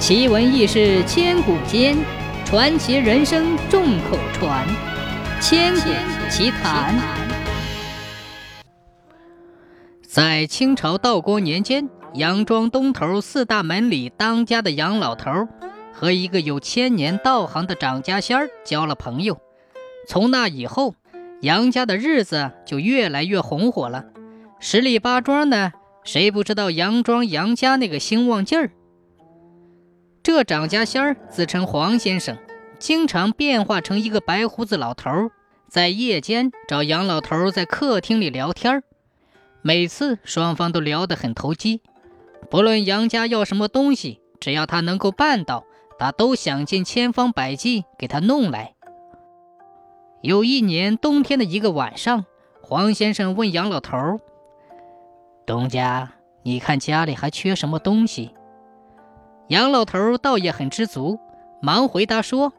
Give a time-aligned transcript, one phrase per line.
[0.00, 1.94] 奇闻异事千古间，
[2.46, 4.66] 传奇人生众口传。
[5.42, 5.90] 千古
[6.30, 6.98] 奇谈。
[10.02, 15.46] 在清朝道光年间，杨庄东头四大门里当家的杨老头
[15.92, 19.38] 和一个有千年道行的张家仙儿交了朋友。
[20.08, 20.94] 从那以后，
[21.42, 24.06] 杨家的日子就越来越红火了。
[24.60, 25.72] 十里八庄呢，
[26.04, 28.70] 谁不知道杨庄杨家那个兴旺劲儿？
[30.22, 32.36] 这张家仙儿自称黄先生，
[32.78, 35.30] 经常变化成一个白胡子老头，
[35.66, 38.82] 在夜间找杨老头在客厅里聊天
[39.62, 41.80] 每次双方都聊得很投机，
[42.50, 45.64] 不论杨家要什么东西，只要他能够办到，
[45.98, 48.74] 他都想尽千方百计给他弄来。
[50.20, 52.26] 有一年冬天的一个晚上，
[52.60, 54.20] 黄先生问杨老头
[55.46, 58.34] ：“东家，你看家里还缺什么东西？”
[59.50, 61.18] 杨老头倒也很知足，
[61.60, 62.52] 忙回答说：“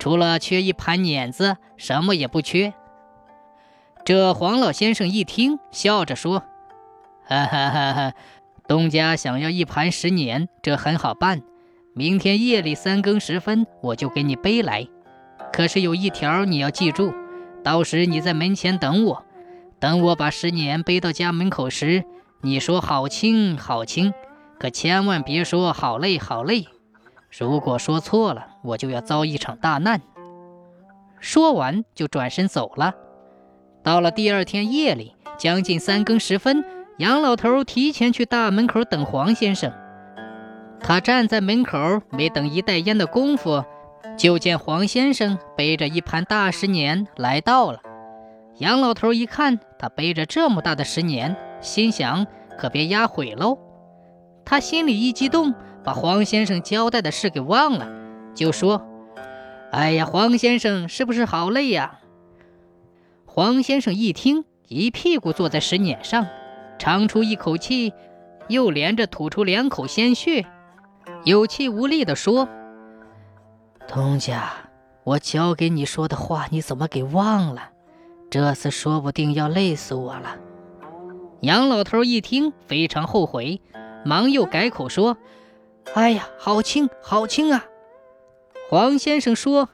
[0.00, 2.74] 除了缺一盘碾子，什么也不缺。”
[4.04, 6.40] 这黄老先生一听，笑着说
[7.22, 8.12] ：“哈哈哈哈，
[8.66, 11.40] 东家想要一盘石碾，这很好办。
[11.94, 14.88] 明天夜里三更时分，我就给你背来。
[15.52, 17.14] 可是有一条你要记住，
[17.62, 19.24] 到时你在门前等我，
[19.78, 22.02] 等我把石碾背到家门口时，
[22.40, 24.12] 你说好轻好轻。”
[24.62, 26.68] 可千万别说好累好累，
[27.36, 30.00] 如果说错了，我就要遭一场大难。
[31.18, 32.94] 说完就转身走了。
[33.82, 36.64] 到了第二天夜里，将近三更时分，
[36.98, 39.72] 杨老头提前去大门口等黄先生。
[40.78, 43.64] 他站在门口，没等一袋烟的功夫，
[44.16, 47.80] 就见黄先生背着一盘大石碾来到了。
[48.58, 52.24] 杨老头一看他背着这么大的石碾，心想：
[52.56, 53.58] 可别压毁喽。
[54.44, 55.54] 他心里一激动，
[55.84, 57.88] 把黄先生交代的事给忘了，
[58.34, 58.86] 就说
[59.72, 62.00] ：“哎呀，黄先生是不是好累呀？”
[63.24, 66.26] 黄先生一听，一屁股坐在石碾上，
[66.78, 67.92] 长出一口气，
[68.48, 70.44] 又连着吐出两口鲜血，
[71.24, 72.48] 有气无力地说
[73.88, 74.52] ：“东家，
[75.04, 77.70] 我交给你说的话，你怎么给忘了？
[78.28, 80.36] 这次说不定要累死我了。”
[81.40, 83.60] 杨老头一听，非常后悔。
[84.04, 85.16] 忙又改口说
[85.94, 87.64] ：“哎呀，好轻，好轻啊！”
[88.68, 89.68] 黄先生说：“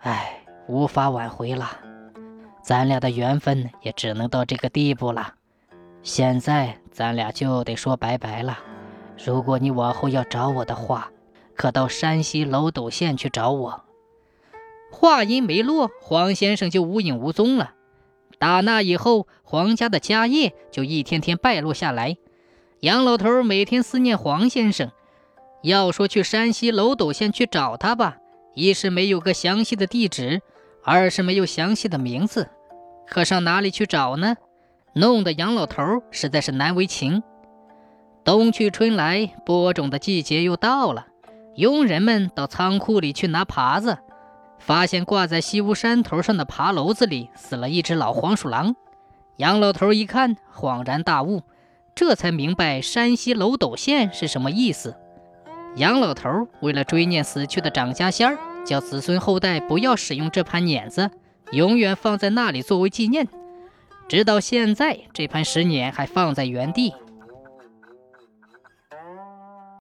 [0.00, 1.78] 哎，无法挽回了，
[2.62, 5.34] 咱俩的缘分也只能到这个地步了。
[6.02, 8.58] 现在咱俩就得说拜拜了。
[9.24, 11.10] 如果你往后要找我的话，
[11.54, 13.84] 可到山西娄斗县去找我。”
[14.90, 17.74] 话音没落，黄先生就无影无踪了。
[18.38, 22.16] 打那以后，黄家的家业就一天天败落下来。
[22.82, 24.90] 杨老头每天思念黄先生，
[25.62, 28.16] 要说去山西娄斗县去找他吧，
[28.54, 30.42] 一是没有个详细的地址，
[30.82, 32.50] 二是没有详细的名字，
[33.06, 34.34] 可上哪里去找呢？
[34.94, 37.22] 弄得杨老头实在是难为情。
[38.24, 41.06] 冬去春来，播种的季节又到了，
[41.54, 43.96] 佣人们到仓库里去拿耙子，
[44.58, 48.74] 发现挂在西屋山头上的耙篓子里死了一只老黄鼠狼。
[49.36, 51.42] 杨老头一看，恍然大悟。
[51.94, 54.96] 这才明白山西娄斗县是什么意思。
[55.76, 61.10] 杨老头为了追念死去的张家仙儿，叫子孙后代不要使用这盘碾子，
[61.52, 63.28] 永远放在那里作为纪念。
[64.08, 66.92] 直到现在，这盘石碾还放在原地。